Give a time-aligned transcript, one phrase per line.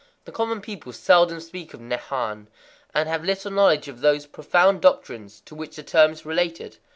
[0.25, 2.47] The common people seldom speak of Nehan,
[2.91, 6.77] and have little knowledge of those profound doctrines to which the term is related.